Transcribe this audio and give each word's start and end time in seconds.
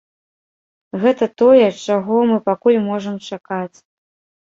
Гэта 1.03 1.25
тое, 1.43 1.67
чаго 1.85 2.25
мы 2.33 2.37
пакуль 2.51 2.83
можам 2.91 3.25
чакаць. 3.33 3.73